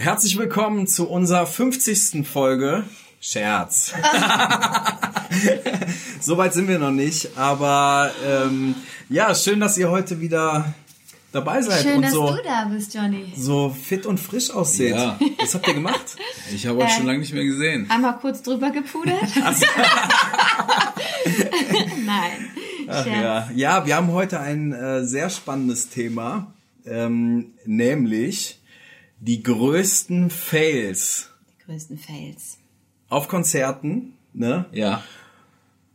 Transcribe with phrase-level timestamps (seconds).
[0.00, 2.26] Herzlich willkommen zu unserer 50.
[2.26, 2.84] Folge.
[3.20, 3.92] Scherz.
[6.22, 8.74] Soweit sind wir noch nicht, aber ähm,
[9.10, 10.72] ja, schön, dass ihr heute wieder
[11.32, 13.34] dabei seid Schön, und dass so, du da bist, Johnny.
[13.36, 14.94] so fit und frisch ausseht.
[14.96, 15.18] Ja.
[15.38, 16.16] Was habt ihr gemacht?
[16.54, 17.84] Ich habe euch Äh, schon lange nicht mehr gesehen.
[17.90, 19.20] Einmal kurz drüber gepudert.
[22.06, 22.48] Nein.
[22.88, 23.22] Ach, Scherz.
[23.22, 23.50] ja.
[23.54, 26.54] ja, wir haben heute ein äh, sehr spannendes Thema,
[26.86, 28.59] ähm, nämlich
[29.20, 31.28] die größten Fails
[31.58, 32.58] Die größten Fails.
[33.08, 34.14] auf Konzerten.
[34.32, 34.64] Ne?
[34.72, 35.02] Ja.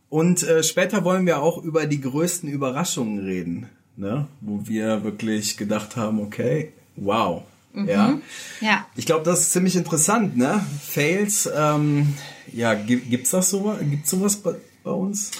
[0.08, 4.26] Und äh, später wollen wir auch über die größten Überraschungen reden, ne?
[4.40, 7.42] wo wir wirklich gedacht haben, okay, wow.
[7.74, 8.18] Ja.
[8.62, 8.86] Ja.
[8.94, 10.64] Ich glaube, das ist ziemlich interessant, ne?
[10.82, 12.14] Fails, ähm,
[12.50, 13.76] ja, gi- gibt's das so?
[13.82, 15.30] Gibt's sowas bei, bei uns?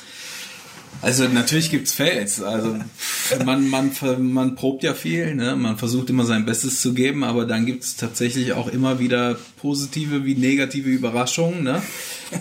[1.02, 2.42] Also natürlich gibt's Fails.
[2.42, 2.76] Also
[3.44, 5.56] man, man, man probt ja viel, ne?
[5.56, 10.24] man versucht immer sein Bestes zu geben, aber dann gibt's tatsächlich auch immer wieder positive
[10.24, 11.62] wie negative Überraschungen.
[11.62, 11.82] Ne?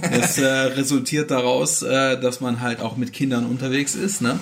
[0.01, 4.21] Das äh, resultiert daraus, äh, dass man halt auch mit Kindern unterwegs ist.
[4.21, 4.39] Ne?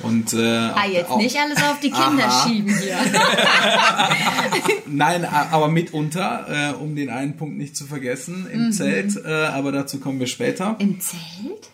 [0.00, 2.48] Und, äh, Ah, jetzt auch, nicht alles auf die Kinder Aha.
[2.48, 2.98] schieben hier.
[4.86, 9.72] Nein, aber mitunter, äh, um den einen Punkt nicht zu vergessen, im Zelt, äh, aber
[9.72, 10.76] dazu kommen wir später.
[10.78, 11.70] Im Zelt?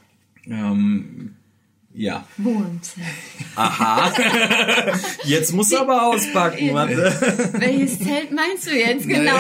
[0.47, 1.35] Ähm,
[1.95, 2.27] ja.
[2.39, 3.07] Wo im Zelt?
[3.55, 4.13] Aha.
[5.25, 7.13] Jetzt musst du aber auspacken, warte.
[7.59, 9.37] Welches Zelt meinst du jetzt genau?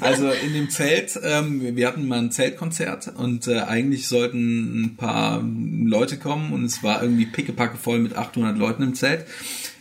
[0.00, 4.96] Also in dem Zelt, ähm, wir hatten mal ein Zeltkonzert und äh, eigentlich sollten ein
[4.96, 9.26] paar Leute kommen und es war irgendwie pickepacke voll mit 800 Leuten im Zelt.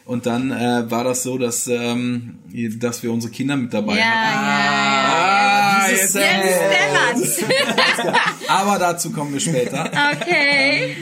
[0.06, 2.40] Und dann äh, war das so, dass, ähm,
[2.80, 4.46] dass wir unsere Kinder mit dabei Ja, hatten.
[4.46, 5.20] ja,
[5.82, 6.44] Ah, dieses jetzt,
[7.16, 8.38] Jetzt dämmert's.
[8.48, 9.92] aber dazu kommen wir später.
[10.20, 10.96] Okay.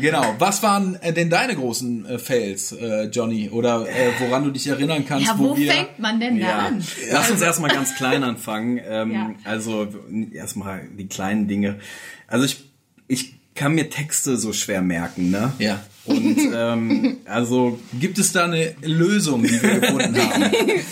[0.00, 0.34] Genau.
[0.38, 3.50] Was waren äh, denn deine großen äh, Fails, äh, Johnny?
[3.50, 5.70] Oder äh, woran du dich erinnern kannst, Ja, wo wir...
[5.72, 6.58] fängt man denn da Ja.
[6.66, 6.84] an?
[7.10, 8.80] Lass uns erstmal ganz klein anfangen.
[8.88, 9.30] Ähm, Ja.
[9.44, 9.88] Also
[10.32, 11.78] erstmal die kleinen Dinge.
[12.26, 12.64] Also ich,
[13.08, 15.52] ich kann mir Texte so schwer merken, ne?
[15.58, 15.80] Ja.
[16.04, 20.50] Und ähm, also Gibt es da eine Lösung, die wir gefunden haben?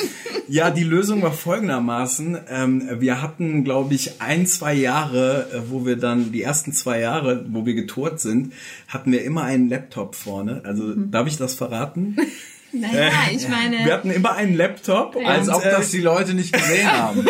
[0.50, 2.36] Ja, die Lösung war folgendermaßen.
[2.50, 6.98] Ähm, wir hatten, glaube ich, ein, zwei Jahre, äh, wo wir dann, die ersten zwei
[6.98, 8.52] Jahre, wo wir getourt sind,
[8.88, 10.62] hatten wir immer einen Laptop vorne.
[10.64, 12.16] Also, darf ich das verraten?
[12.72, 15.16] Naja, ich Wir meine, hatten immer einen Laptop.
[15.24, 17.26] Als und, ob äh, das die Leute nicht gesehen haben.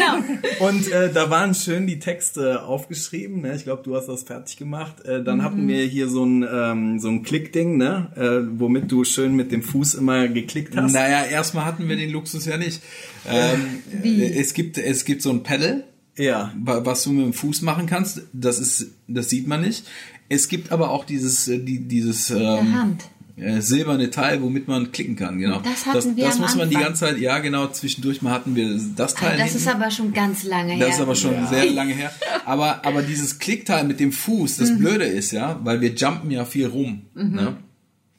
[0.00, 0.38] Genau.
[0.68, 3.42] Und äh, da waren schön die Texte aufgeschrieben.
[3.42, 3.54] Ne?
[3.56, 5.04] Ich glaube, du hast das fertig gemacht.
[5.04, 8.08] Äh, dann hatten wir hier so ein ähm, so ein Klickding, ne?
[8.16, 10.92] äh, womit du schön mit dem Fuß immer geklickt hast.
[10.92, 12.80] Naja, erstmal hatten wir den Luxus ja nicht.
[13.28, 15.84] Ähm, es gibt es gibt so ein Pedal,
[16.16, 16.52] Ja.
[16.58, 18.22] wa- was du mit dem Fuß machen kannst.
[18.32, 19.84] Das ist das sieht man nicht.
[20.28, 23.04] Es gibt aber auch dieses äh, die, dieses ähm, Hand.
[23.40, 25.38] Äh, silberne Teil, womit man klicken kann.
[25.38, 25.60] Genau.
[25.60, 27.18] Das hatten das, wir das am muss man die ganze Zeit.
[27.18, 27.68] Ja, genau.
[27.68, 29.36] Zwischendurch mal hatten wir das Teil.
[29.38, 29.56] Das hinten.
[29.58, 30.86] ist aber schon ganz lange her.
[30.86, 32.12] Das ist aber schon sehr lange her.
[32.44, 36.44] Aber, aber dieses Klickteil mit dem Fuß, das Blöde ist ja, weil wir jumpen ja
[36.44, 37.02] viel rum.
[37.14, 37.56] Ne?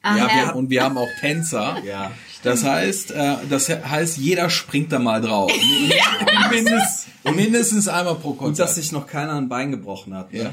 [0.02, 0.34] Ah, Ja, ja.
[0.48, 1.76] wir, und wir haben auch Tänzer.
[1.86, 2.10] Ja.
[2.42, 5.52] Das heißt, äh, das heißt, jeder springt da mal drauf.
[6.50, 8.68] Mindest, mindestens einmal pro Und Konzert.
[8.68, 10.32] dass sich noch keiner ein Bein gebrochen hat.
[10.32, 10.42] Ne?
[10.42, 10.50] Ja.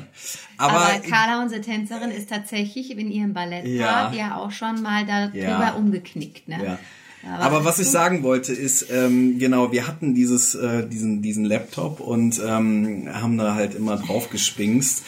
[0.57, 4.19] Aber, Aber, Carla, unsere Tänzerin, ist tatsächlich in ihrem Ballettpart Ja.
[4.29, 4.35] ja.
[4.37, 5.73] auch schon mal darüber Ja.
[5.73, 6.47] umgeknickt.
[6.47, 6.59] Ne?
[6.63, 6.79] ja.
[7.23, 11.43] Aber Aber was ich sagen wollte ist, ähm, genau, wir hatten dieses, äh, diesen, diesen
[11.43, 15.03] Laptop und ähm, haben da halt immer drauf gespingst.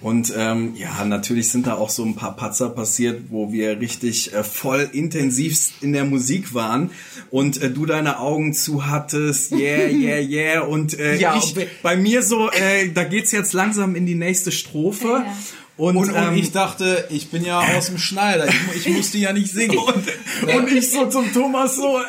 [0.00, 4.32] Und ähm, ja, natürlich sind da auch so ein paar Patzer passiert, wo wir richtig
[4.32, 6.90] äh, voll intensivst in der Musik waren
[7.30, 10.60] und äh, du deine Augen zu hattest, yeah, yeah, yeah.
[10.62, 14.52] Und äh, Ja, ich, bei mir so, äh, da geht's jetzt langsam in die nächste
[14.52, 15.24] Strophe.
[15.24, 15.36] Ja.
[15.78, 19.16] Und, und, und ähm, ich dachte, ich bin ja aus dem Schneider, ich, ich musste
[19.18, 19.78] ja nicht singen.
[20.42, 22.00] und, und ich so zum Thomas so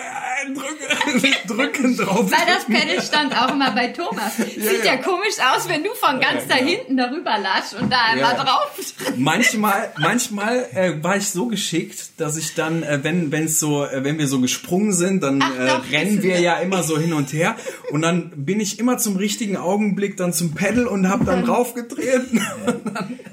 [0.55, 2.31] äh, drücken, drücken drauf.
[2.31, 4.37] Weil das Pedal stand auch immer bei Thomas.
[4.37, 8.33] Sieht ja, komisch aus, wenn du von ganz da hinten darüber latsch und da einmal
[8.35, 8.43] Ja.
[8.43, 8.71] drauf.
[9.17, 14.03] Manchmal, manchmal äh, war ich so geschickt, dass ich dann, äh, wenn wenn's so, äh,
[14.03, 17.13] wenn wir so gesprungen sind, dann Ach, äh, doch, rennen wir ja immer so hin
[17.13, 17.56] und her
[17.91, 22.41] und dann bin ich immer zum richtigen Augenblick dann zum Pedal und habe dann draufgetreten.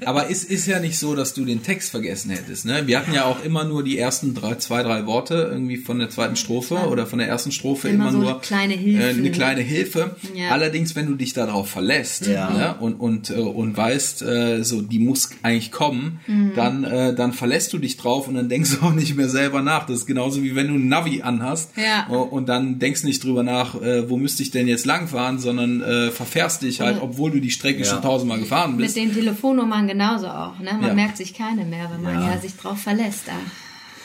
[0.05, 2.65] Aber es ist ja nicht so, dass du den Text vergessen hättest.
[2.65, 2.85] Ne?
[2.87, 6.09] Wir hatten ja auch immer nur die ersten drei, zwei, drei Worte irgendwie von der
[6.09, 9.03] zweiten Strophe oder von der ersten Strophe Immer immer, so nur eine kleine Hilfe.
[9.03, 10.15] Äh, eine kleine Hilfe.
[10.35, 10.49] Ja.
[10.51, 12.49] Allerdings, wenn du dich darauf verlässt Ja.
[12.49, 12.75] ne?
[12.79, 16.51] und und äh, und weißt, äh, so die muss eigentlich kommen, Mhm.
[16.55, 19.61] dann äh, dann verlässt du dich drauf und dann denkst du auch nicht mehr selber
[19.61, 19.85] nach.
[19.85, 22.07] Das ist genauso wie wenn du ein Navi anhast Ja.
[22.09, 25.81] äh, und dann denkst nicht drüber nach, äh, wo müsste ich denn jetzt langfahren, sondern
[25.81, 27.85] äh, verfährst dich halt, obwohl du die Strecke Ja.
[27.85, 28.97] schon tausendmal gefahren Mit bist.
[28.97, 30.59] den Telefonnummern genauso auch.
[30.59, 30.71] Ne?
[30.73, 30.93] Man Ja.
[30.93, 32.33] merkt sich keine mehr, wenn man Ja.
[32.33, 33.23] ja, sich drauf verlässt.
[33.29, 33.33] Ah.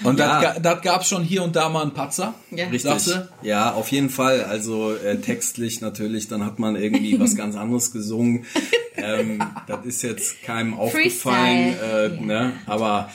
[0.05, 0.41] Und Ja.
[0.55, 2.35] das, das gab schon hier und da mal einen Patzer.
[2.51, 2.67] Ja.
[2.69, 3.15] Richtig.
[3.43, 4.45] Ja, auf jeden Fall.
[4.45, 8.45] Also äh, textlich natürlich, dann hat man irgendwie was ganz anderes gesungen.
[8.97, 12.27] Ähm, das ist jetzt keinem aufgefallen, äh, Freestyle.
[12.27, 12.53] ne?
[12.67, 13.09] Aber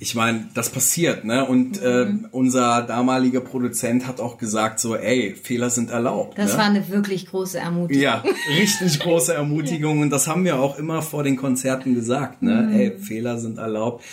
[0.00, 1.46] ich meine, das passiert, ne?
[1.46, 2.26] Und äh, Mhm.
[2.32, 6.36] unser damaliger Produzent hat auch gesagt, so, ey, Fehler sind erlaubt.
[6.36, 6.58] Das ne?
[6.58, 8.02] war eine wirklich große Ermutigung.
[8.02, 8.22] Ja,
[8.58, 10.00] richtig große Ermutigung.
[10.00, 12.42] Und das haben wir auch immer vor den Konzerten gesagt.
[12.42, 12.68] Ne?
[12.68, 12.74] Mhm.
[12.74, 14.04] Ey, Fehler sind erlaubt.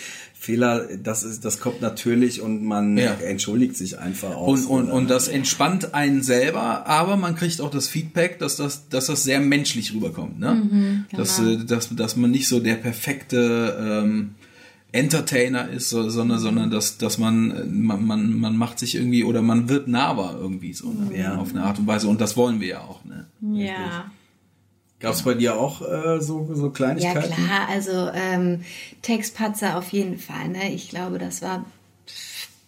[0.42, 3.14] Fehler, das ist, das kommt natürlich und man Ja.
[3.14, 4.48] entschuldigt sich einfach auch.
[4.48, 4.94] Und, so, und, ne?
[4.94, 9.24] und das entspannt einen selber, aber man kriegt auch das Feedback, dass das, dass das
[9.24, 10.40] sehr menschlich rüberkommt.
[10.40, 11.06] Ne?
[11.16, 11.62] dass, genau.
[11.62, 14.32] äh, dass, dass man nicht so der perfekte ähm,
[14.92, 19.24] Entertainer ist, so, sondern, sondern dass, dass man, äh, man, man, man macht sich irgendwie
[19.24, 21.20] oder man wird nahbar irgendwie so ne?
[21.20, 21.36] Ja.
[21.36, 22.08] auf eine Art und Weise.
[22.08, 23.06] Und das wollen wir ja auch.
[23.06, 23.28] Ne?
[23.42, 24.10] Ja.
[25.02, 27.34] Gab's bei dir auch äh, so, so Ja Kleinigkeiten?
[27.34, 28.64] klar, also ähm,
[29.02, 30.50] Textpatzer auf jeden Fall.
[30.50, 30.72] Ne?
[30.74, 31.66] Ich glaube, das war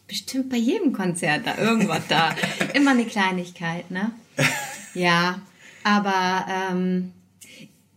[0.08, 2.36] bestimmt bei jedem Konzert da irgendwas da.
[2.74, 4.12] Immer eine Kleinigkeit, ne?
[4.94, 5.42] Ja,
[5.84, 7.12] aber ähm,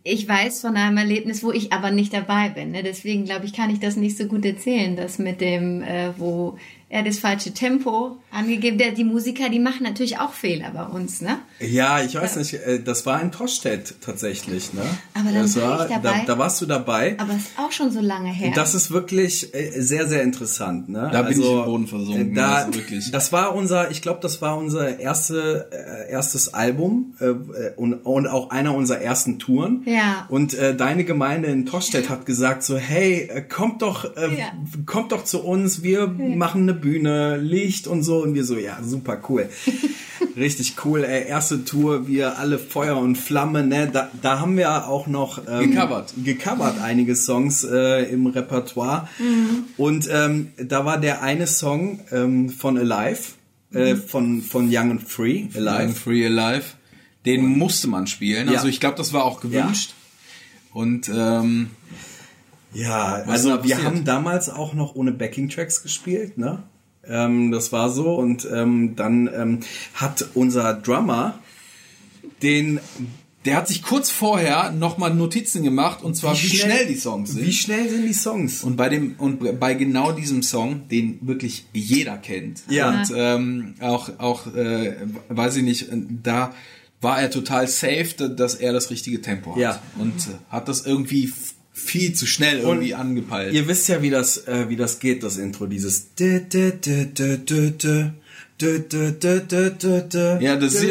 [0.02, 2.70] ich weiß von einem Erlebnis, wo ich aber nicht dabei bin.
[2.72, 2.82] Ne?
[2.82, 6.58] Deswegen glaube ich, kann ich das nicht so gut erzählen, das mit dem, äh, wo
[6.88, 8.78] er das falsche Tempo angegeben.
[8.78, 11.38] Der, die Musiker, die machen natürlich auch Fehler bei uns, ne?
[11.58, 14.82] Ja, ich weiß nicht, äh, das war in Tostedt tatsächlich, ne?
[15.14, 16.18] Aber dann das war ich dabei.
[16.20, 17.16] Da, da warst du dabei.
[17.18, 18.52] Aber es ist auch schon so lange her.
[18.54, 20.88] Das ist wirklich äh, sehr, sehr interessant.
[20.88, 21.08] Ne?
[21.12, 23.10] Da bin ich im Boden versunken, Da, also wirklich.
[23.10, 27.30] Das war unser, ich glaube, das war unser erste, äh, erstes Album äh,
[27.76, 29.82] und, und auch einer unserer ersten Touren.
[29.86, 30.26] Ja.
[30.28, 34.46] Und äh, deine Gemeinde in Tostedt hat gesagt so, hey, äh, kommt doch, äh, Ja.
[34.84, 38.22] kommt doch zu uns, wir machen eine Bühne, Licht und so.
[38.22, 39.48] Und wir so, ja, super cool.
[40.36, 41.26] Richtig cool, ey.
[41.26, 43.88] Erste Tour, wir alle Feuer und Flamme, ne?
[43.92, 46.12] Da, da haben wir auch noch ähm, Gecovert.
[46.22, 49.08] gecovert einige Songs äh, im Repertoire.
[49.76, 53.20] Und ähm, da war der eine Song ähm, von Alive,
[53.72, 55.94] äh, von, von Young and Free, Alive, Alive.
[55.94, 56.64] Free Alive.
[57.24, 58.48] Den musste man spielen.
[58.48, 58.70] Also Ja.
[58.70, 59.94] ich glaube, das war auch gewünscht.
[60.72, 61.70] Und ähm,
[62.76, 66.62] Ja, also wir haben damals auch noch ohne Backing-Tracks gespielt, ne?
[67.08, 68.14] Ähm, das war so.
[68.16, 69.60] Und ähm, dann ähm,
[69.94, 71.38] hat unser Drummer
[72.42, 72.80] den
[73.44, 77.46] der hat sich kurz vorher nochmal Notizen gemacht und zwar wie, schnell, die Songs sind.
[77.46, 78.64] Wie schnell sind die Songs?
[78.64, 82.62] und bei dem und bei genau diesem Song, den wirklich jeder kennt.
[82.68, 82.90] Ja.
[82.90, 84.96] Und ähm, auch auch äh,
[85.28, 85.86] weiß ich nicht,
[86.24, 86.52] da
[87.00, 89.80] war er total safe, da- dass er das richtige Tempo hat Ja.
[90.00, 91.32] und äh, hat das irgendwie
[91.78, 93.52] viel zu schnell irgendwie angepeilt.
[93.54, 96.14] Ihr wisst ja, wie das, äh, wie das geht, das Intro, dieses.
[100.40, 100.82] Ja, das ist-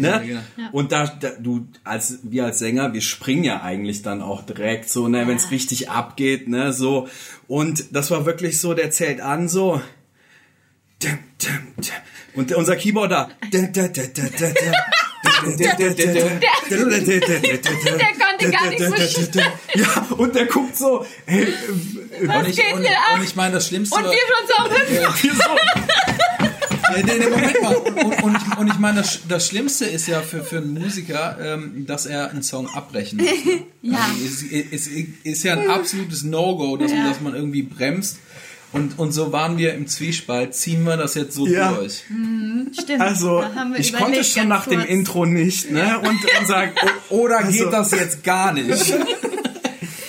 [0.00, 0.22] ne?
[0.24, 0.68] genau.
[0.70, 4.88] Und da, da, du, als, wir als Sänger, wir springen ja eigentlich dann auch direkt
[4.88, 7.08] so, ne, wenn es richtig abgeht, ne, so.
[7.48, 9.80] Und das war wirklich so, der zählt an, so.
[12.34, 13.28] Und unser Keyboarder.
[15.42, 15.56] Dim.
[15.56, 15.76] Der
[18.18, 18.80] konnte gar nicht
[19.32, 19.40] so.
[19.74, 21.46] Ja, und der guckt so, hey,
[22.24, 23.18] Was und ich, geht und, denn ab?
[23.18, 25.50] und ich meine, das Schlimmste Und wir schon so am
[26.92, 27.76] Nee, nee, Moment mal.
[27.76, 30.74] Und, und, und, ich, und ich meine, das, das Schlimmste ist ja für, für einen
[30.74, 33.28] Musiker, ähm, dass er einen Song abbrechen muss.
[33.82, 33.96] Ja.
[33.96, 37.08] Also es, es, es ist ja ein absolutes No-Go, dass, Ja.
[37.08, 38.18] dass man irgendwie bremst.
[38.72, 40.54] Und, und so waren wir im Zwiespalt.
[40.54, 41.72] Ziehen wir das jetzt so Ja.
[41.72, 42.04] durch?
[42.80, 43.00] Stimmt.
[43.00, 43.42] Also,
[43.76, 44.90] ich konnte schon nach dem kurz.
[44.90, 45.98] Intro nicht, ne?
[45.98, 48.94] Und dann sagt, Oder Also- geht das jetzt gar nicht?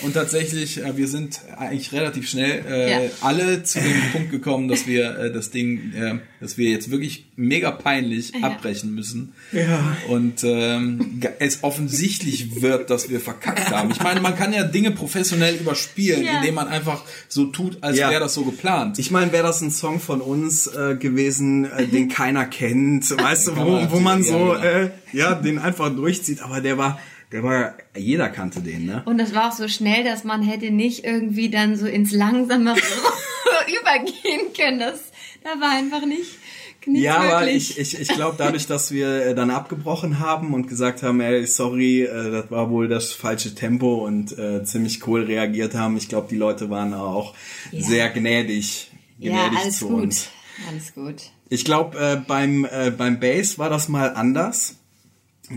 [0.02, 3.10] Und tatsächlich, äh, wir sind eigentlich relativ schnell äh, Ja.
[3.20, 7.26] alle zu dem Punkt gekommen, dass wir äh, das Ding, äh, dass wir jetzt wirklich
[7.36, 8.48] mega peinlich Ja.
[8.48, 9.32] abbrechen müssen.
[9.52, 9.96] Ja.
[10.08, 13.90] Und ähm, es offensichtlich wird, dass wir verkackt haben.
[13.90, 16.38] Ich meine, man kann ja Dinge professionell überspielen, Ja.
[16.38, 18.10] indem man einfach so tut, als Ja.
[18.10, 18.98] wäre das so geplant.
[18.98, 23.48] Ich meine, wäre das ein Song von uns äh, gewesen, äh, den keiner kennt, weißt
[23.48, 26.98] du, wo, man wo man so, äh, ja, den einfach durchzieht, aber der war,
[27.32, 29.02] der war, jeder kannte den, ne?
[29.06, 32.76] Und das war auch so schnell, dass man hätte nicht irgendwie dann so ins Langsamere
[33.80, 34.78] übergehen können.
[34.78, 35.00] Das,
[35.42, 36.38] da war einfach nicht,
[36.86, 40.66] nicht Ja, aber ich, ich, ich glaube, dadurch, dass wir äh, dann abgebrochen haben und
[40.68, 45.22] gesagt haben, ey, sorry, äh, das war wohl das falsche Tempo und äh, ziemlich cool
[45.24, 47.34] reagiert haben, ich glaube, die Leute waren auch
[47.70, 47.82] Ja.
[47.82, 50.02] sehr gnädig, ja, gnädig alles zu gut.
[50.02, 50.28] uns.
[50.68, 51.16] Alles gut.
[51.48, 54.76] Ich glaube, äh, beim, äh, beim Bass war das mal anders.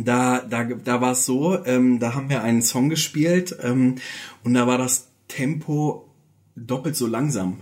[0.03, 3.95] Da, da, da war es so, ähm, da haben wir einen Song gespielt ähm,
[4.43, 6.09] und da war das Tempo
[6.55, 7.59] doppelt so langsam.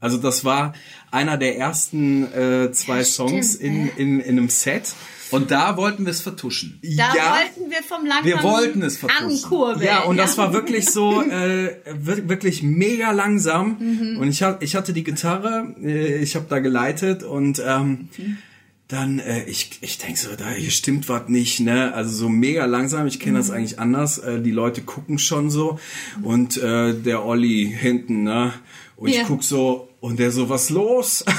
[0.00, 0.74] Also das war
[1.10, 3.90] einer der ersten äh, zwei Songs stimmt, in, ne?
[3.96, 4.94] in, in einem Set.
[5.30, 6.78] Und da wollten wir es vertuschen.
[6.82, 9.26] Da ja, wollten wir vom Langsam Wir wollten es vertuschen.
[9.44, 9.82] ankurbeln.
[9.86, 13.76] ja, und das war wirklich so, äh, wir- wirklich mega langsam.
[13.78, 14.20] Mhm.
[14.20, 18.08] Und ich, hab, ich hatte die Gitarre, äh, ich habe da geleitet und ähm,
[18.88, 21.92] dann, äh, ich, ich denk so, da hier stimmt was nicht, ne?
[21.94, 23.42] Also so mega langsam, ich kenne Mhm.
[23.42, 24.18] das eigentlich anders.
[24.18, 25.78] Äh, die Leute gucken schon so
[26.22, 28.52] und äh, der Olli hinten, ne?
[28.96, 29.20] Und Ja.
[29.22, 31.24] ich guck so und der so, was los?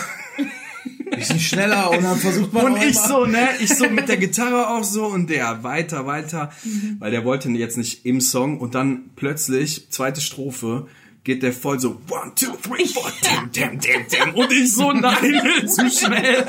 [1.12, 4.18] Bisschen schneller und dann versucht man Und ich immer- so, ne, ich so mit der
[4.18, 6.52] Gitarre auch so und der weiter, weiter,
[7.00, 10.88] weil der wollte jetzt nicht im Song und dann plötzlich, zweite Strophe,
[11.24, 14.92] geht der voll so, one, two, three, four, damn, damn, damn, damn, und ich so,
[14.94, 16.46] nein, zu schnell.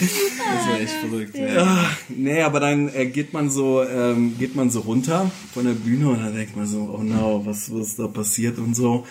[0.56, 1.36] Das war echt verrückt.
[1.36, 1.64] Ja.
[1.64, 5.72] Ah, nee, aber dann äh, geht man so, ähm, geht man so runter von der
[5.72, 9.06] Bühne und dann denkt man so, oh no, was, was ist da passiert und so.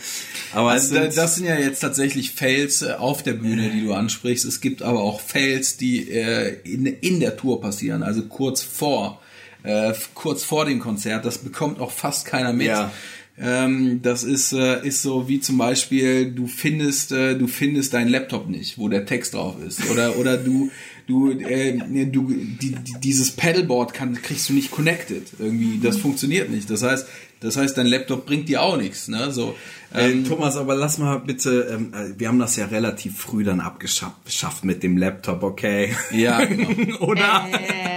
[0.54, 3.94] Aber Also sind, das sind ja jetzt tatsächlich Fails äh, auf der Bühne, die du
[3.94, 4.46] ansprichst.
[4.46, 9.22] Es gibt aber auch Fails, die äh, in, in der Tour passieren, also kurz vor,
[9.64, 11.26] äh, kurz vor dem Konzert.
[11.26, 12.68] Das bekommt auch fast keiner mit.
[12.68, 12.92] Ja.
[13.38, 18.08] Ähm, das ist, äh, ist so wie zum Beispiel, du findest, äh, du findest deinen
[18.10, 19.90] Laptop nicht, wo der Text drauf ist.
[19.92, 20.72] Oder, oder du,
[21.06, 21.74] du, äh,
[22.06, 25.28] du die, die, dieses Pedalboard kann, kriegst du nicht connected.
[25.38, 26.70] Irgendwie, das funktioniert nicht.
[26.70, 27.08] Das heißt,
[27.42, 29.10] das heißt, dein Laptop bringt dir auch nichts.
[29.10, 29.32] Ne?
[29.32, 29.56] So,
[29.94, 33.44] Äh, ähm, Thomas, aber lass mal bitte, ähm, äh, wir haben das ja relativ früh
[33.44, 35.94] dann abgeschafft geschafft mit dem Laptop, okay?
[36.12, 37.00] ja, genau.
[37.00, 37.48] Oder?
[37.52, 37.95] Äh,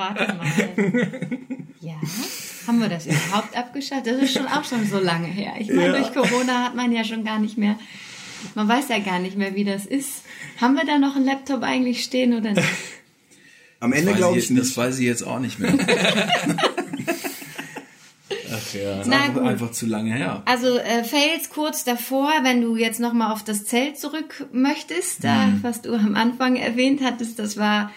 [0.00, 0.46] warte mal.
[1.82, 1.94] Ja,
[2.66, 4.06] haben wir das überhaupt abgeschafft?
[4.06, 5.54] Das ist schon auch schon so lange her.
[5.58, 5.92] Ich meine, Ja.
[5.98, 7.78] durch Corona hat man ja schon gar nicht mehr,
[8.54, 10.24] man weiß ja gar nicht mehr, wie das ist.
[10.60, 12.68] Haben wir da noch einen Laptop eigentlich stehen oder nicht?
[13.80, 14.60] Am Ende glaube ich, ich nicht.
[14.60, 15.72] Das weiß ich jetzt auch nicht mehr.
[18.52, 19.02] Ach ja.
[19.06, 19.42] Na einfach, gut.
[19.48, 20.42] einfach zu lange her.
[20.44, 25.46] Also äh, Fails kurz davor, wenn du jetzt nochmal auf das Zelt zurück möchtest, da,
[25.46, 25.62] Mhm.
[25.62, 27.90] was du am Anfang erwähnt hattest, das war,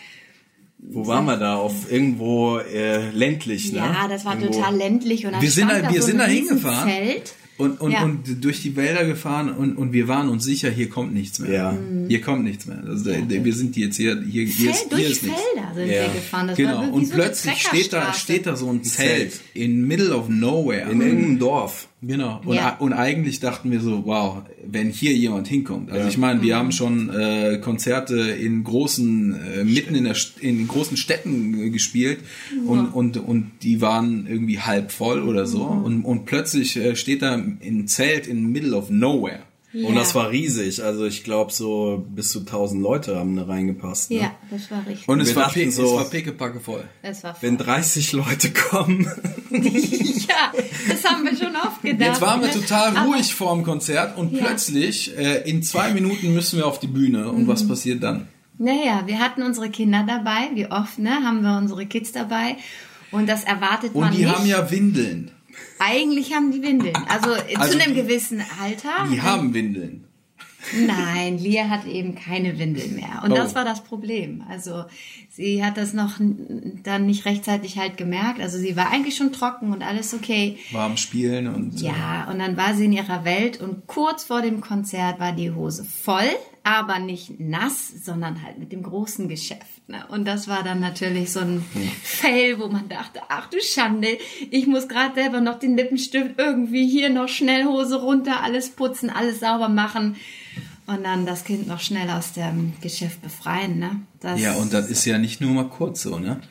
[0.85, 1.55] Wo waren wir da?
[1.57, 3.77] Auf irgendwo äh, ländlich, ne?
[3.79, 4.53] ja, das war Irgendwo.
[4.59, 6.89] total ländlich und dann Wir sind da- da wir so sind ein da hingefahren.
[6.89, 7.33] Zelt.
[7.57, 8.03] Und, und, Ja.
[8.03, 11.51] und durch die Wälder gefahren und, und wir waren uns sicher, hier kommt nichts mehr.
[11.51, 11.77] Ja.
[12.07, 12.83] Hier kommt nichts mehr.
[12.87, 15.39] Also, der- wir sind jetzt hier, hier, hier, ist, Feld, hier durch ist nichts.
[15.53, 16.01] Felder sind Ja.
[16.07, 16.47] wir gefahren.
[16.47, 16.89] Das Genau.
[16.91, 19.39] Und so plötzlich steht da, steht da so ein Zelt.
[19.53, 20.89] In middle of nowhere.
[20.89, 21.87] In irgendeinem Dorf.
[22.05, 22.41] Genau.
[22.43, 22.75] Und, Ja.
[22.79, 25.89] und eigentlich dachten wir so, wow, wenn hier jemand hinkommt.
[25.89, 26.09] Also Ja.
[26.09, 26.43] ich meine, Mhm.
[26.43, 31.67] wir haben schon äh, Konzerte in großen, äh, mitten in der St- in großen Städten
[31.67, 32.19] äh, gespielt
[32.65, 35.65] und, und, und die waren irgendwie halb voll oder so.
[35.69, 35.83] Mhm.
[35.83, 39.39] Und, und plötzlich äh, steht da ein Zelt in middle of nowhere.
[39.73, 39.95] Und Ja.
[39.95, 40.83] das war riesig.
[40.83, 44.11] Also ich glaube so bis zu 1000 Leute haben da reingepasst.
[44.11, 44.17] Ne?
[44.17, 45.07] Ja, das war richtig.
[45.09, 46.83] Und es war, dachten pe so- es war pickepacke voll.
[47.01, 49.07] das war Wenn 30 Leute kommen.
[49.49, 50.51] ja,
[50.87, 52.07] das haben wir schon oft gedacht.
[52.09, 52.53] Jetzt waren wir ne?
[52.53, 54.45] total Aber- ruhig vor dem Konzert und Ja.
[54.45, 57.29] plötzlich äh, in zwei Minuten müssen wir auf die Bühne.
[57.31, 57.47] Und Mhm.
[57.47, 58.27] was passiert dann?
[58.59, 61.09] Naja, wir hatten unsere Kinder dabei, wie oft, ne?
[61.23, 62.57] Haben wir unsere Kids dabei.
[63.11, 64.35] Und das erwartet man Und die nicht.
[64.35, 65.31] haben ja Windeln.
[65.79, 66.95] Eigentlich haben die Windeln.
[67.07, 69.07] Also, Also zu einem gewissen Alter.
[69.11, 70.07] Die haben Windeln.
[70.87, 73.21] Nein, Lia hat eben keine Windel mehr.
[73.23, 73.35] Und Oh.
[73.35, 74.43] das war das Problem.
[74.49, 74.85] Also
[75.29, 76.13] sie hat das noch
[76.83, 78.39] dann nicht rechtzeitig halt gemerkt.
[78.39, 80.57] Also sie war eigentlich schon trocken und alles okay.
[80.71, 84.41] War am Spielen und Ja, und dann war sie in ihrer Welt und kurz vor
[84.41, 86.29] dem Konzert war die Hose voll,
[86.63, 89.87] aber nicht nass, sondern halt mit dem großen Geschäft.
[89.87, 90.05] Ne?
[90.07, 91.63] Und das war dann natürlich so ein
[92.03, 94.17] Fail, wo man dachte, ach du Schande,
[94.49, 99.09] ich muss gerade selber noch den Lippenstift irgendwie hier noch schnell Hose runter, alles putzen,
[99.09, 100.15] alles sauber machen.
[100.85, 104.01] Und dann das Kind noch schnell aus dem Geschäft befreien, ne?
[104.19, 106.41] Das, Ja, und das ist ja nicht nur mal kurz so, ne?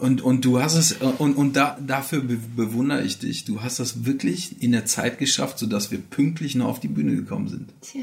[0.00, 3.44] Und, und du hast es, und, und da, dafür be bewundere ich dich.
[3.44, 7.14] Du hast das wirklich in der Zeit geschafft, sodass wir pünktlich noch auf die Bühne
[7.14, 7.72] gekommen sind.
[7.80, 8.02] Tja,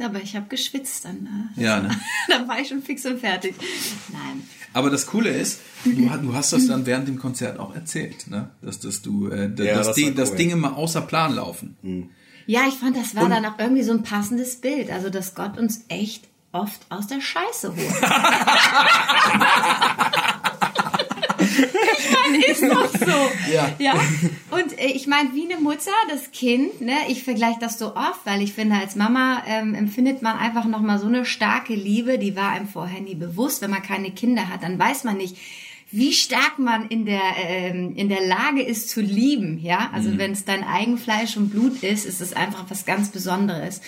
[0.00, 1.22] aber ich habe geschwitzt dann.
[1.22, 1.50] Ne?
[1.62, 1.90] Ja, ne?
[2.28, 3.54] dann war ich schon fix und fertig.
[4.12, 4.42] Nein.
[4.72, 8.26] Aber das Coole ist, du, hast- du hast das dann während dem Konzert auch erzählt,
[8.28, 8.50] ne?
[8.60, 10.36] Dass, dass du, äh, Ja, dass, das die, war dass cool.
[10.36, 11.76] Dinge mal außer Plan laufen.
[12.46, 14.90] Ja, ich fand, das war dann auch irgendwie so ein passendes Bild.
[14.90, 17.78] Also, dass Gott uns echt oft aus der Scheiße holt.
[22.24, 23.52] meine, ist doch so.
[23.52, 23.74] Ja.
[23.78, 23.94] ja?
[24.50, 28.24] Und äh, ich meine, wie eine Mutter, das Kind, ne, ich vergleiche das so oft,
[28.24, 32.36] weil ich finde, als Mama ähm, empfindet man einfach nochmal so eine starke Liebe, die
[32.36, 33.62] war einem vorher nie bewusst.
[33.62, 35.36] Wenn man keine Kinder hat, dann weiß man nicht,
[35.90, 39.90] wie stark man in der, ähm, in der Lage ist zu lieben, ja.
[39.92, 43.80] Also wenn es dein Eigenfleisch und Blut ist, ist es einfach was ganz Besonderes.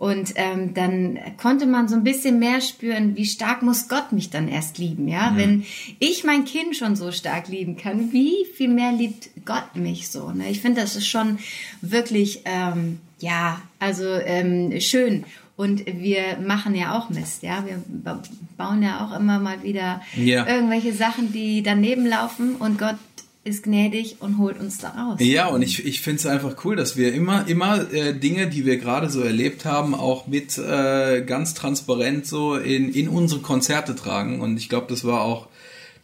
[0.00, 4.30] Und ähm, dann konnte man so ein bisschen mehr spüren, wie stark muss Gott mich
[4.30, 5.32] dann erst lieben, ja?
[5.36, 5.64] Wenn
[5.98, 10.30] ich mein Kind schon so stark lieben kann, wie viel mehr liebt Gott mich so?
[10.30, 10.48] Ne?
[10.50, 11.38] Ich finde, das ist schon
[11.82, 15.24] wirklich, ähm, ja, also ähm, schön.
[15.56, 17.66] Und wir machen ja auch Mist, ja.
[17.66, 18.22] Wir ba-
[18.56, 20.46] bauen ja auch immer mal wieder Ja.
[20.46, 22.96] irgendwelche Sachen, die daneben laufen und Gott
[23.42, 25.18] ist gnädig und holt uns da raus.
[25.20, 28.66] Ja, und ich, ich finde es einfach cool, dass wir immer, immer äh, Dinge, die
[28.66, 33.94] wir gerade so erlebt haben, auch mit äh, ganz transparent so in, in unsere Konzerte
[33.94, 34.40] tragen.
[34.40, 35.48] Und ich glaube, das war auch,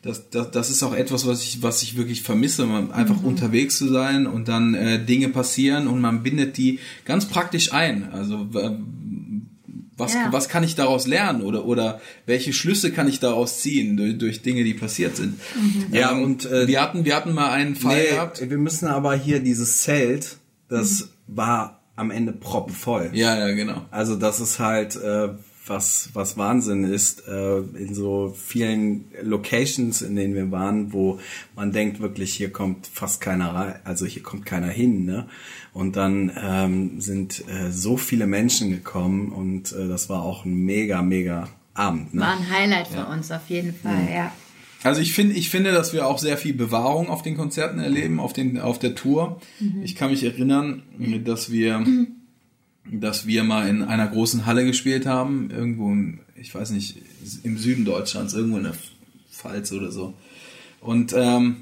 [0.00, 3.88] das, das, das ist auch etwas, was ich, was ich wirklich vermisse, einfach unterwegs zu
[3.88, 8.12] sein und dann äh, Dinge passieren und man bindet die ganz praktisch ein.
[8.12, 8.70] Also äh,
[9.96, 10.28] was, Ja.
[10.30, 14.42] was kann ich daraus lernen oder, oder welche Schlüsse kann ich daraus ziehen durch, durch
[14.42, 15.40] Dinge, die passiert sind.
[15.90, 18.50] Ja, Ähm, und, äh, wir hatten, wir hatten mal einen Fall Nee, gehabt.
[18.50, 20.36] wir müssen aber hier dieses Zelt,
[20.68, 23.10] das war am Ende proppenvoll.
[23.14, 23.82] Ja, ja, genau.
[23.90, 25.28] Also das ist halt äh,
[25.66, 31.18] was was Wahnsinn ist äh, in so vielen Locations, in denen wir waren, wo
[31.54, 35.26] man denkt wirklich hier kommt fast keiner rein, also hier kommt keiner hin, ne?
[35.72, 40.54] Und dann ähm, sind äh, so viele Menschen gekommen und äh, das war auch ein
[40.54, 42.22] mega mega Abend, ne?
[42.22, 44.32] War ein Highlight für uns auf jeden Fall, ja.
[44.82, 48.20] Also ich finde, ich finde, dass wir auch sehr viel Bewahrung auf den Konzerten erleben,
[48.20, 49.40] auf den, auf der Tour.
[49.82, 50.82] Ich kann mich erinnern,
[51.24, 51.84] dass wir,
[52.92, 56.96] dass wir mal in einer großen Halle gespielt haben, irgendwo, im, ich weiß nicht,
[57.42, 58.74] im Süden Deutschlands, irgendwo in der
[59.30, 60.14] Pfalz oder so.
[60.80, 61.56] Und ähm,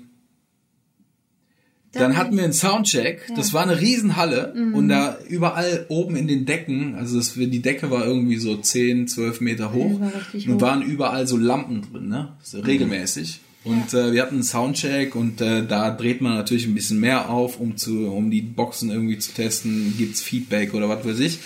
[1.92, 3.30] dann hatten wir einen Soundcheck.
[3.36, 7.90] Das war eine Riesenhalle und da überall oben in den Decken, also das, die Decke
[7.90, 10.60] war irgendwie so 10, 12 Meter hoch war und hoch.
[10.60, 12.32] waren überall so Lampen drin, ne?
[12.42, 13.40] So regelmäßig.
[13.64, 17.30] Und äh, wir hatten einen Soundcheck und äh, da dreht man natürlich ein bisschen mehr
[17.30, 21.38] auf, um zu, um die Boxen irgendwie zu testen, gibt's Feedback oder was weiß ich.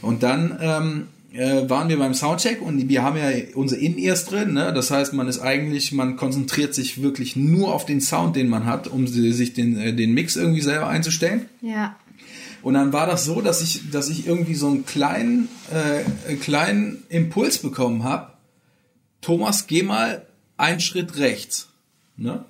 [0.00, 4.52] Und dann ähm, äh, waren wir beim Soundcheck und wir haben ja unsere In-Ears drin,
[4.52, 4.72] ne?
[4.72, 8.64] Das heißt, man ist eigentlich, man konzentriert sich wirklich nur auf den Sound, den man
[8.64, 11.46] hat, um si- sich den, äh, den Mix irgendwie selber einzustellen.
[11.60, 11.96] Ja.
[12.62, 17.02] Und dann war das so, dass ich, dass ich irgendwie so einen kleinen, äh, kleinen
[17.08, 18.32] Impuls bekommen habe.
[19.20, 20.24] Thomas, geh mal
[20.58, 21.68] einen Schritt rechts.
[22.16, 22.44] Ne?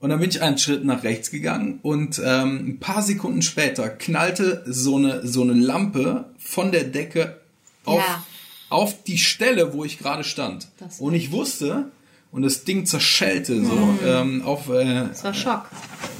[0.00, 3.88] Und dann bin ich einen Schritt nach rechts gegangen und ähm, ein paar Sekunden später
[3.88, 7.40] knallte so eine, so eine Lampe von der Decke
[7.84, 8.24] auf, Ja.
[8.68, 10.66] auf die Stelle, wo ich gerade stand.
[10.80, 11.92] Das Und ich wusste,
[12.32, 15.66] und das Ding zerschellte so ähm, auf, äh, Das war Schock.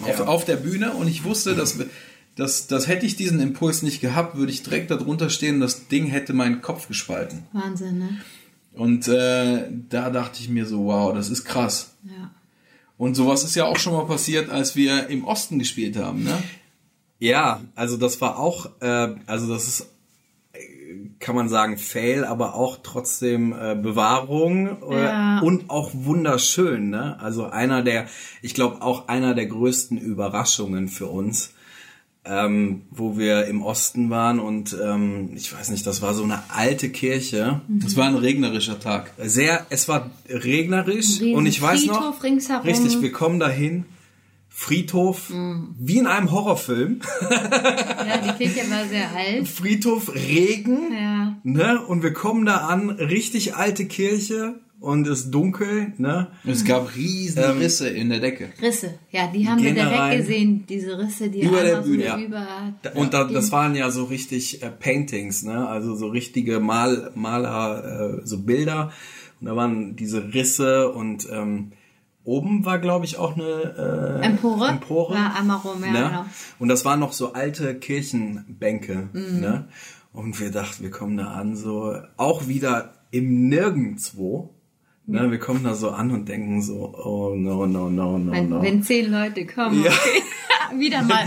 [0.05, 1.77] auf, auf der Bühne und ich wusste, dass,
[2.37, 5.89] dass, dass hätte ich diesen Impuls nicht gehabt, würde ich direkt darunter stehen und das
[5.89, 7.45] Ding hätte meinen Kopf gespalten.
[7.53, 8.21] Wahnsinn, ne?
[8.75, 11.95] Und äh, da dachte ich mir so, wow, das ist krass.
[12.05, 12.31] Ja.
[12.97, 16.43] Und sowas ist ja auch schon mal passiert, als wir im Osten gespielt haben, ne?
[17.19, 19.87] Ja, also das war auch, äh, also das ist,
[21.21, 25.39] kann man sagen, Fail, aber auch trotzdem äh, Bewahrung äh, Ja.
[25.41, 26.91] und auch wunderschön.
[26.91, 27.19] Ne?
[27.21, 28.07] Also einer der,
[28.41, 31.53] ich glaube auch einer der größten Überraschungen für uns,
[32.25, 36.43] ähm, wo wir im Osten waren und ähm, ich weiß nicht, das war so eine
[36.51, 37.63] alte Kirche.
[37.69, 39.13] Das war ein regnerischer Tag.
[39.19, 42.67] Sehr, es war regnerisch Riesen und ich weiß noch, Friedhof ringsherum.
[42.67, 43.87] richtig, wir kommen dahin.
[44.55, 45.75] Friedhof, Mhm.
[45.79, 47.01] wie in einem Horrorfilm.
[47.31, 49.49] Ja, die Kirche war sehr alt.
[49.49, 51.37] Friedhof, Regen, Ja.
[51.43, 51.81] ne?
[51.87, 56.29] Und wir kommen da an, richtig alte Kirche und es ist dunkel, ne?
[56.45, 58.51] Es gab riesen Risse in der Decke.
[58.61, 58.95] Risse.
[59.11, 60.19] Ja, die haben wir direkt rein.
[60.19, 62.19] gesehen, diese Risse, die Über der Bühne, so ja.
[62.19, 62.47] über.
[62.83, 65.67] Da- Und da, das waren ja so richtig äh, Paintings, ne?
[65.69, 68.93] Also so richtige Mal, Maler, äh, so Bilder.
[69.41, 71.73] Und da waren diese Risse und ähm,
[72.25, 74.69] oben war, glaube ich, auch eine äh, Empore?
[74.69, 75.15] Empore.
[75.15, 75.99] Ja, einmal rum, ja, ne?
[76.09, 76.25] genau.
[76.59, 79.41] Und das waren noch so alte Kirchenbänke, Mhm.
[79.41, 79.65] ne?
[80.13, 84.55] Und wir dachten, wir kommen da an, so auch wieder im Nirgendwo.
[85.07, 85.31] Ne?
[85.31, 88.63] Wir kommen da so an und denken so, oh no, no, no, no, Wenn, no.
[88.63, 89.91] wenn zehn Leute kommen, Ja.
[89.91, 90.23] okay.
[90.79, 91.25] wieder mal.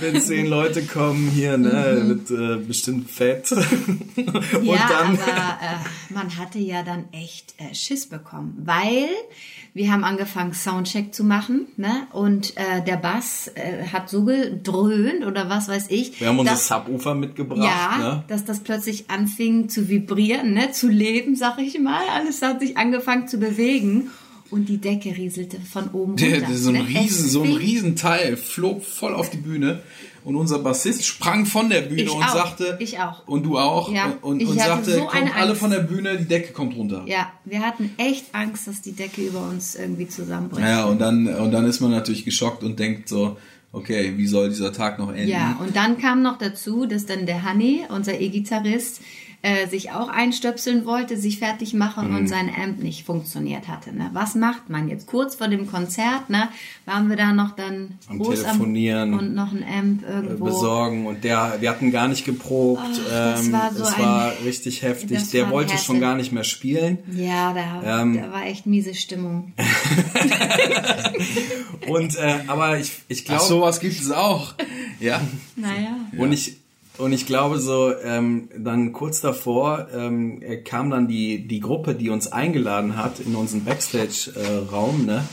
[0.00, 3.50] wenn zehn Leute kommen hier, ne, wird äh, bestimmt fett.
[4.16, 9.08] und ja, dann, aber äh, man hatte ja dann echt äh, Schiss bekommen, weil
[9.74, 12.06] wir haben angefangen Soundcheck zu machen, ne?
[12.12, 16.20] Und äh, der Bass äh, hat so gedröhnt oder was weiß ich.
[16.20, 18.24] wir haben unser dass- Subwoofer mitgebracht, ja, ne?
[18.28, 22.02] dass das plötzlich anfing zu vibrieren, ne, zu leben, sag ich mal.
[22.14, 24.10] Alles hat sich angefangen zu bewegen
[24.52, 26.40] und die Decke rieselte von oben runter.
[26.46, 29.82] der, so, ein riesen, Es so ein Riesenteil flog voll auf die Bühne
[30.24, 33.26] und unser Bassist sprang von der Bühne Ich und auch, sagte, ich auch.
[33.26, 36.52] und du auch, Ja, und, und sagte, so kommt alle von der Bühne, die Decke
[36.52, 37.04] kommt runter.
[37.06, 40.66] Ja, wir hatten echt Angst, dass die Decke über uns irgendwie zusammenbricht.
[40.68, 43.36] Ja, und dann, und dann ist man natürlich geschockt und denkt so,
[43.72, 45.28] okay, wie soll dieser Tag noch enden?
[45.28, 49.00] Ja, und dann kam noch dazu, dass dann der Hanni, unser E-Gitarrist,
[49.42, 52.16] äh, sich auch einstöpseln wollte, sich fertig machen Mhm.
[52.16, 53.92] und sein Amp nicht funktioniert hatte.
[53.92, 54.08] Ne?
[54.12, 55.06] Was macht man jetzt?
[55.08, 56.48] Kurz vor dem Konzert, ne,
[56.86, 59.14] waren wir da noch dann Am groß Telefonieren.
[59.14, 60.44] und noch ein Amp irgendwo.
[60.44, 62.80] besorgen und der, wir hatten gar nicht geprobt.
[62.84, 65.18] Ach, das ähm, war so es ein- war richtig heftig.
[65.18, 66.98] das Der wollte schon gar nicht mehr spielen.
[67.12, 68.16] Ja, da, Ähm.
[68.22, 69.52] da war echt miese Stimmung.
[71.88, 74.54] Und äh, aber ich, ich Ach, glaube sowas gibt es auch.
[75.00, 75.20] Ja.
[75.56, 75.96] Naja.
[76.16, 76.56] und ich
[76.98, 81.94] und ich glaube so ähm, dann kurz davor ähm, äh, kam dann die die Gruppe,
[81.94, 85.24] die uns eingeladen hat in unseren Backstage-Raum, ne?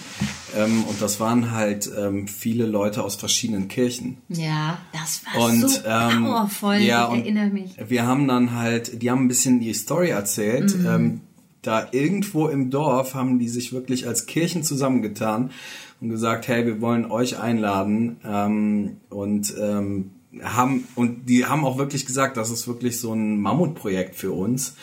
[0.56, 4.18] Ähm, und das waren halt ähm, viele Leute aus verschiedenen Kirchen.
[4.30, 6.78] Ja, das war Und so ähm, powervoll.
[6.78, 7.76] ja, ich erinnere mich.
[7.88, 10.76] wir haben dann halt, die haben ein bisschen die Story erzählt.
[10.76, 10.86] Mhm.
[10.88, 11.22] Ähm,
[11.62, 15.52] da irgendwo im Dorf haben die sich wirklich als Kirchen zusammengetan
[16.00, 20.12] und gesagt, hey, wir wollen euch einladen ähm, und ähm,
[20.44, 24.76] haben und die haben auch wirklich gesagt, das ist wirklich so ein Mammutprojekt für uns.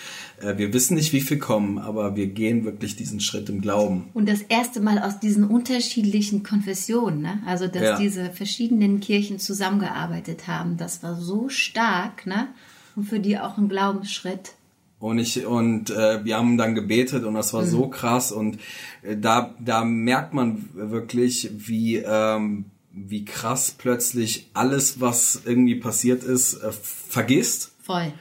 [0.42, 4.08] Äh, wir wissen nicht, wie viel kommen, aber wir gehen wirklich diesen Schritt im Glauben.
[4.12, 7.42] Und das erste Mal aus diesen unterschiedlichen Konfessionen, ne?
[7.46, 7.96] also dass Ja.
[7.98, 12.48] diese verschiedenen Kirchen zusammengearbeitet haben, das war so stark, ne?
[12.96, 14.54] Und für die auch ein Glaubensschritt.
[14.98, 17.66] Und ich und äh, wir haben dann gebetet und das war Mhm.
[17.68, 18.58] so krass und
[19.02, 22.64] äh, da da merkt man wirklich wie ähm,
[22.98, 28.12] wie krass plötzlich alles was irgendwie passiert ist äh, vergisst Voll.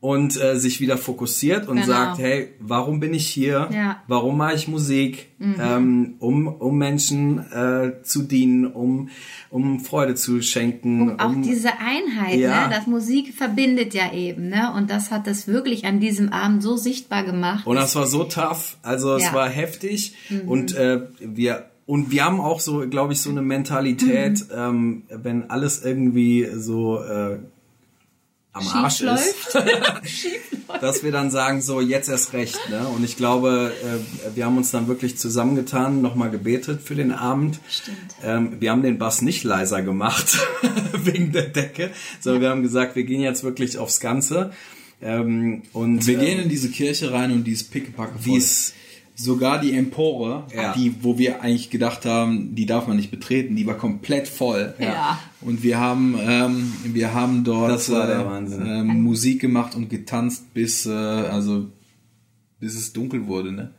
[0.00, 1.86] und äh, sich wieder fokussiert und Genau.
[1.86, 3.84] sagt hey warum bin ich hier Ja.
[3.92, 3.94] Mhm.
[4.08, 9.08] warum mache ich Musik ähm, um um Menschen äh, zu dienen um
[9.50, 12.66] um Freude zu schenken Um auch diese Einheit, Ja.
[12.68, 12.74] ne?
[12.74, 14.72] Das Musik verbindet ja eben, ne?
[14.76, 17.66] Und das hat das wirklich an diesem Abend so sichtbar gemacht.
[17.66, 19.32] Und das war so tough, also es Ja.
[19.32, 20.14] war heftig
[20.46, 25.48] und äh, wir und wir haben auch so, glaube ich, so eine Mentalität, ähm, wenn
[25.48, 27.38] alles irgendwie so äh,
[28.52, 29.54] am Schief Arsch läuft.
[30.04, 30.26] ist,
[30.82, 32.58] dass wir dann sagen, so jetzt erst recht.
[32.68, 32.86] Ne?
[32.88, 37.58] Und ich glaube, äh, wir haben uns dann wirklich zusammengetan, nochmal gebetet für den Abend.
[37.70, 37.96] Stimmt.
[38.22, 40.38] Ähm, wir haben den Bass nicht leiser gemacht
[40.92, 44.52] wegen der Decke, sondern wir haben gesagt, wir gehen jetzt wirklich aufs Ganze.
[45.00, 48.32] Ähm, und Wir äh, gehen in diese Kirche rein und die ist pickepacke voll.
[48.32, 48.74] Die ist-
[49.20, 50.72] Sogar die Empore, Ja.
[50.74, 54.74] die, wo wir eigentlich gedacht haben, die darf man nicht betreten, die war komplett voll.
[54.78, 55.18] Ja.
[55.40, 59.90] Und wir haben, ähm, wir haben dort Das war der äh, äh, Musik gemacht und
[59.90, 61.66] getanzt bis, äh, also
[62.60, 63.50] bis es dunkel wurde.
[63.50, 63.72] Ne?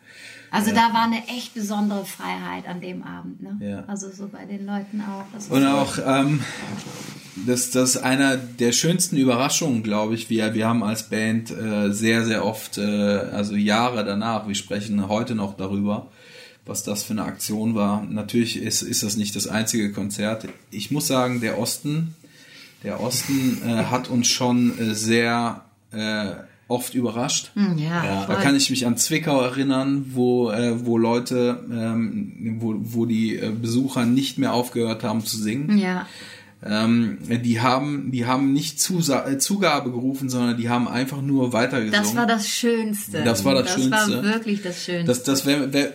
[0.52, 3.58] Also da war eine echt besondere Freiheit an dem Abend, ne?
[3.62, 3.84] Ja.
[3.86, 5.49] Also so bei den Leuten auch.
[5.52, 6.41] Und auch, ähm,
[7.45, 10.30] das, das ist einer der schönsten Überraschungen, glaube ich.
[10.30, 15.08] Wir, wir haben als Band äh, sehr, sehr oft, äh, also Jahre danach, wir sprechen
[15.08, 16.08] heute noch darüber,
[16.65, 18.04] was das für eine Aktion war.
[18.04, 20.47] Natürlich ist, ist das nicht das einzige Konzert.
[20.71, 22.15] Ich muss sagen, der Osten,
[22.84, 26.32] der Osten äh, hat uns schon äh, sehr äh,
[26.67, 27.52] oft überrascht.
[27.56, 28.43] Hm, ja, Da voll.
[28.43, 33.52] kann ich mich an Zwickau erinnern, wo, äh, wo Leute, ähm, wo, wo die äh,
[33.52, 35.78] Besucher nicht mehr aufgehört haben zu singen.
[35.78, 36.08] ja.
[36.62, 41.54] Ähm, die haben, die haben nicht Zusa äh, Zugabe gerufen, sondern die haben einfach nur
[41.54, 42.04] weitergesungen.
[42.04, 43.24] Das war das Schönste.
[43.24, 43.91] Das war das Das Schönste.
[43.91, 45.06] war wirklich das Schönste.
[45.06, 45.93] Das, das wär, wär,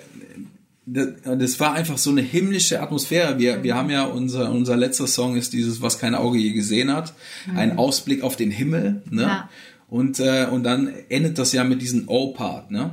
[0.87, 3.38] das, das war einfach so eine himmlische Atmosphäre.
[3.38, 6.92] Wir, wir haben ja unser, unser letzter Song ist dieses, was kein Auge je gesehen
[6.92, 7.12] hat.
[7.55, 9.22] Ein Ausblick auf den Himmel, ne?
[9.22, 9.48] Ja.
[9.88, 12.92] Und, äh, und dann endet das ja mit diesem O-Part, ne?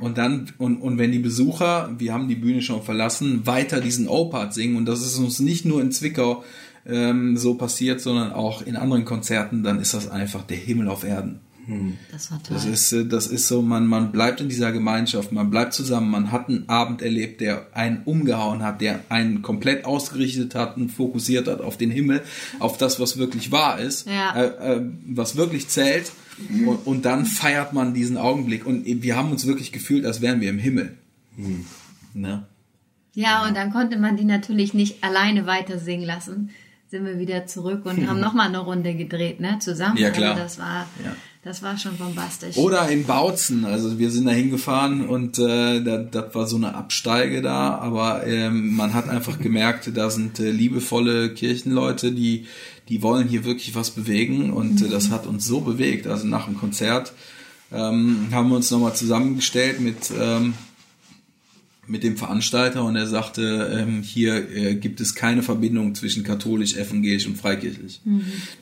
[0.00, 4.08] Und dann, und, und wenn die Besucher, wir haben die Bühne schon verlassen, weiter diesen
[4.08, 6.44] O-Part singen, und das ist uns nicht nur in Zwickau
[6.86, 11.04] ähm, so passiert, sondern auch in anderen Konzerten, dann ist das einfach der Himmel auf
[11.04, 11.40] Erden.
[12.10, 12.56] das war toll.
[12.56, 16.10] Das ist, äh, das ist so, man, man bleibt in dieser Gemeinschaft, man bleibt zusammen,
[16.10, 20.88] man hat einen Abend erlebt, der einen umgehauen hat, der einen komplett ausgerichtet hat und
[20.88, 22.22] fokussiert hat auf den Himmel,
[22.58, 24.34] auf das, was wirklich wahr ist, Ja.
[24.34, 26.12] äh, äh, was wirklich zählt.
[26.66, 30.40] Und, und dann feiert man diesen Augenblick und wir haben uns wirklich gefühlt, als wären
[30.40, 30.96] wir im Himmel.
[32.14, 32.46] Ne?
[33.14, 36.50] Ja, und dann konnte man die natürlich nicht alleine weiter singen lassen.
[36.90, 39.58] Sind wir wieder zurück und haben nochmal eine Runde gedreht, ne?
[39.60, 39.96] Zusammen.
[39.96, 40.32] Ja, klar.
[40.32, 41.14] Also das war, Ja.
[41.44, 42.56] das war schon bombastisch.
[42.56, 46.74] Oder in Bautzen, also wir sind da hingefahren und äh, da- das war so eine
[46.74, 52.46] Absteige da, aber ähm, man hat einfach gemerkt, da sind äh, liebevolle Kirchenleute, die
[52.88, 56.08] die wollen hier wirklich was bewegen und äh, das hat uns so bewegt.
[56.08, 57.12] Also nach dem Konzert
[57.72, 60.54] ähm, haben wir uns nochmal zusammengestellt mit ähm,
[61.90, 66.76] mit dem Veranstalter und er sagte, ähm, hier äh, gibt es keine Verbindung zwischen katholisch,
[66.76, 68.00] evangelisch und freikirchlich.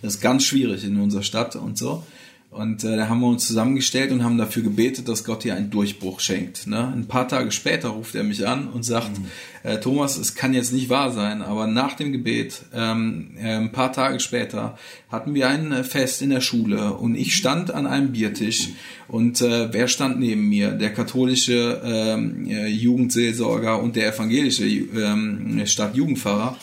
[0.01, 2.03] Das ist ganz schwierig in unserer Stadt und so.
[2.51, 5.69] Und äh, da haben wir uns zusammengestellt und haben dafür gebetet, dass Gott dir einen
[5.71, 6.67] Durchbruch schenkt.
[6.67, 6.91] Ne?
[6.97, 9.27] Ein paar Tage später ruft er mich an und sagt, mhm.
[9.65, 13.73] äh, Thomas, es kann jetzt nicht wahr sein, aber nach dem Gebet, ähm, äh, ein
[13.73, 14.79] paar Tage später,
[15.11, 18.71] hatten wir ein äh, Fest in der Schule und ich stand an einem Biertisch
[19.09, 20.73] und äh, wer stand neben mir?
[20.73, 26.59] Der katholische ähm, äh, Jugendseelsorger und der evangelische ähm, Stadtjugendpfarrer.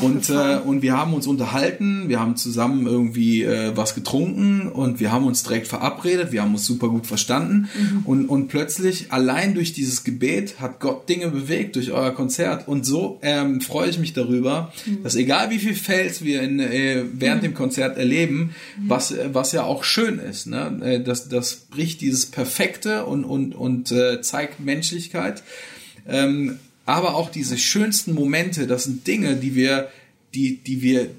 [0.00, 4.98] Und, äh, und wir haben uns unterhalten, wir haben zusammen irgendwie äh, was getrunken und
[4.98, 8.02] wir haben uns direkt verabredet, wir haben uns super gut verstanden mhm.
[8.06, 12.86] und, und plötzlich allein durch dieses Gebet hat Gott Dinge bewegt durch euer Konzert und
[12.86, 15.02] so ähm, freue ich mich darüber, mhm.
[15.02, 17.48] dass egal wie viel Fels wir in, äh, während mhm.
[17.48, 20.80] dem Konzert erleben, was, was ja auch schön ist, ne?
[20.82, 25.42] Äh, das, das bricht dieses Perfekte und, und, und äh, zeigt Menschlichkeit.
[26.08, 29.88] Ähm, aber auch diese schönsten Momente, das sind Dinge, die wir,
[30.34, 31.10] die, die wir,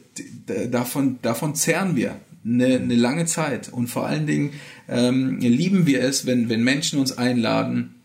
[0.69, 3.69] davon, davon zehren wir eine, eine lange Zeit.
[3.71, 4.51] Und vor allen Dingen
[4.89, 7.95] ähm, lieben wir es, wenn, wenn Menschen uns einladen,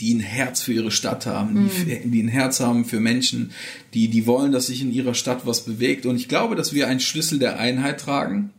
[0.00, 3.52] die ein Herz für ihre Stadt haben, die, die, ein Herz haben für Menschen,
[3.94, 6.06] die, die wollen, dass sich in ihrer Stadt was bewegt.
[6.06, 8.50] Und ich glaube, dass wir einen Schlüssel der Einheit tragen.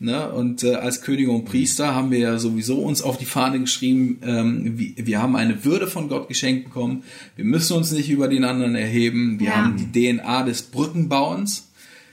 [0.00, 0.30] Ne?
[0.30, 4.18] Und äh, als Könige und Priester haben wir ja sowieso uns auf die Fahne geschrieben,
[4.22, 7.04] ähm, wir, wir haben eine Würde von Gott geschenkt bekommen.
[7.36, 9.38] Wir müssen uns nicht über den anderen erheben.
[9.40, 9.56] Wir ja.
[9.56, 11.70] haben die DNA des Brückenbauens.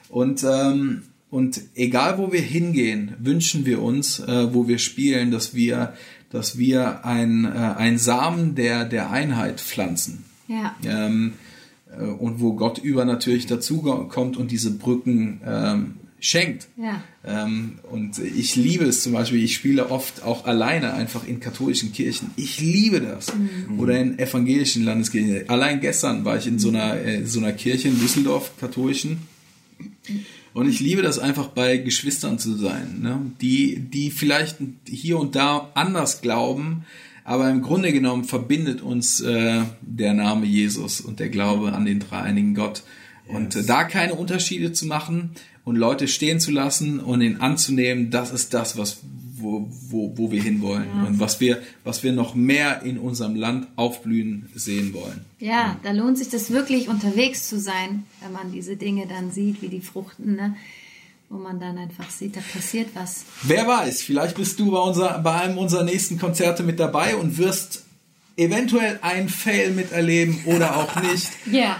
[0.09, 5.55] Und, ähm, und egal wo wir hingehen, wünschen wir uns, äh, wo wir spielen, dass
[5.55, 5.93] wir
[6.31, 10.25] dass wir ein, äh, ein Samen der, der Einheit pflanzen.
[10.47, 10.75] Ja.
[10.83, 11.33] Ähm,
[11.91, 16.67] äh, und wo Gott über natürlich dazu kommt und diese Brücken ähm, schenkt.
[16.77, 17.03] Ja.
[17.25, 21.91] Ähm, und ich liebe es zum Beispiel, ich spiele oft auch alleine einfach in katholischen
[21.91, 22.31] Kirchen.
[22.35, 23.33] Ich liebe das.
[23.33, 23.79] Mhm.
[23.79, 25.49] Oder in evangelischen Landeskirchen.
[25.49, 29.27] Allein gestern war ich in so einer, äh, so einer Kirche in Düsseldorf, katholischen.
[30.53, 33.31] Und ich liebe das einfach bei Geschwistern zu sein, ne?
[33.39, 36.85] die, die vielleicht hier und da anders glauben,
[37.23, 41.99] aber im Grunde genommen verbindet uns äh, der Name Jesus und der Glaube an den
[41.99, 42.83] dreieinigen Gott.
[43.27, 45.31] Und äh, da keine Unterschiede zu machen
[45.63, 49.01] und Leute stehen zu lassen und ihn anzunehmen, das ist das, was
[49.41, 51.03] wo, wo, wo wir hinwollen ja.
[51.05, 55.25] und was wir, was wir noch mehr in unserem Land aufblühen sehen wollen.
[55.39, 59.61] Ja, da lohnt sich das wirklich unterwegs zu sein, wenn man diese Dinge dann sieht,
[59.61, 60.55] wie die Fruchten, ne?
[61.29, 63.23] wo man dann einfach sieht, da passiert was.
[63.43, 67.37] Wer weiß, vielleicht bist du bei, unser, bei einem unserer nächsten Konzerte mit dabei und
[67.37, 67.85] wirst
[68.35, 71.29] eventuell ein Fail miterleben oder auch nicht.
[71.51, 71.77] Ja.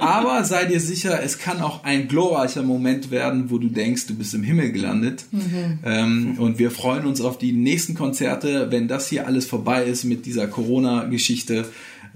[0.00, 4.14] Aber sei dir sicher, es kann auch ein glorreicher Moment werden, wo du denkst, du
[4.14, 5.24] bist im Himmel gelandet.
[5.32, 5.78] Mhm.
[5.84, 10.04] Ähm, und wir freuen uns auf die nächsten Konzerte, wenn das hier alles vorbei ist
[10.04, 11.66] mit dieser Corona-Geschichte.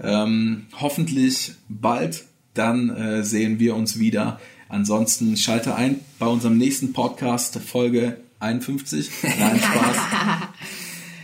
[0.01, 4.39] Ähm, hoffentlich bald, dann äh, sehen wir uns wieder.
[4.69, 9.09] Ansonsten schalte ein bei unserem nächsten Podcast, Folge 51.
[9.23, 9.97] Nein, Spaß.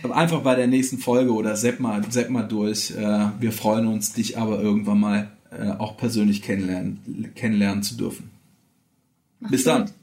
[0.12, 2.92] Einfach bei der nächsten Folge oder sepp mal, sepp mal durch.
[2.92, 5.30] Äh, wir freuen uns, dich aber irgendwann mal
[5.78, 8.30] auch persönlich kennenlernen, kennenlernen zu dürfen.
[9.40, 9.86] Macht's Bis dann.
[9.86, 9.94] Gut.